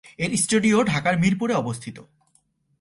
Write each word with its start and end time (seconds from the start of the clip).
এর 0.17 0.31
স্টুডিও 0.37 0.77
ঢাকার 0.83 1.15
মিরপুরে 1.19 1.53
অবস্থিত। 1.53 1.97